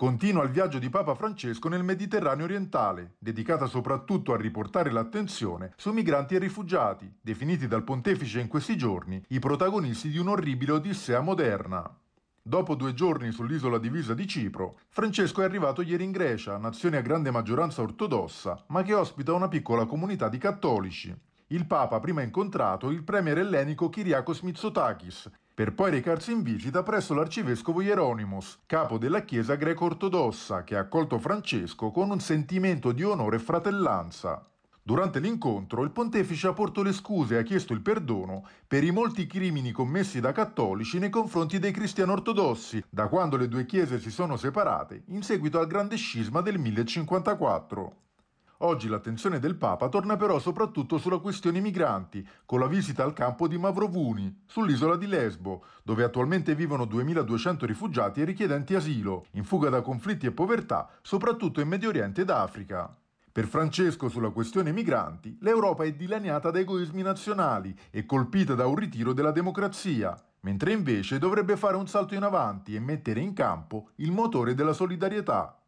[0.00, 5.92] Continua il viaggio di Papa Francesco nel Mediterraneo orientale, dedicata soprattutto a riportare l'attenzione sui
[5.92, 11.86] migranti e rifugiati, definiti dal pontefice in questi giorni i protagonisti di un'orribile odissea moderna.
[12.40, 17.02] Dopo due giorni sull'isola divisa di Cipro, Francesco è arrivato ieri in Grecia, nazione a
[17.02, 21.14] grande maggioranza ortodossa, ma che ospita una piccola comunità di cattolici.
[21.48, 25.30] Il Papa ha prima incontrato il premier ellenico Kyriakos Mitsotakis,
[25.60, 31.18] per poi recarsi in visita presso l'arcivescovo Hieronymus, capo della Chiesa greco-ortodossa, che ha accolto
[31.18, 34.42] Francesco con un sentimento di onore e fratellanza.
[34.82, 38.90] Durante l'incontro il pontefice ha porto le scuse e ha chiesto il perdono per i
[38.90, 43.98] molti crimini commessi da cattolici nei confronti dei cristiani ortodossi, da quando le due chiese
[43.98, 48.09] si sono separate in seguito al grande scisma del 1054.
[48.62, 53.48] Oggi l'attenzione del Papa torna però soprattutto sulla questione migranti, con la visita al campo
[53.48, 59.70] di Mavrovuni, sull'isola di Lesbo, dove attualmente vivono 2200 rifugiati e richiedenti asilo, in fuga
[59.70, 62.94] da conflitti e povertà, soprattutto in Medio Oriente ed Africa.
[63.32, 68.74] Per Francesco sulla questione migranti, l'Europa è dilaniata da egoismi nazionali e colpita da un
[68.74, 73.90] ritiro della democrazia, mentre invece dovrebbe fare un salto in avanti e mettere in campo
[73.96, 75.59] il motore della solidarietà.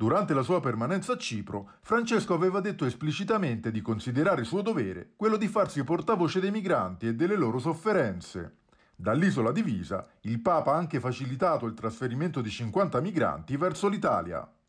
[0.00, 5.36] Durante la sua permanenza a Cipro, Francesco aveva detto esplicitamente di considerare suo dovere quello
[5.36, 8.60] di farsi portavoce dei migranti e delle loro sofferenze.
[8.96, 14.50] Dall'isola divisa, il Papa ha anche facilitato il trasferimento di 50 migranti verso l'Italia.